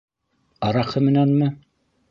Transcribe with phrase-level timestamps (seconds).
[0.69, 1.55] Араҡы менәнме?